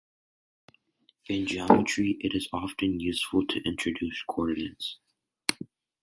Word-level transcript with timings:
In 1.27 1.45
geometry, 1.45 2.17
it 2.21 2.33
is 2.33 2.49
often 2.51 2.99
useful 2.99 3.45
to 3.45 3.61
introduce 3.67 4.23
coordinates. 4.23 4.97